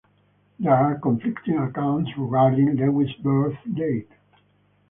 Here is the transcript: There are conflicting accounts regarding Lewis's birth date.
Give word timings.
There 0.57 0.73
are 0.73 0.97
conflicting 0.97 1.59
accounts 1.59 2.09
regarding 2.17 2.71
Lewis's 2.75 3.13
birth 3.21 3.57
date. 3.71 4.09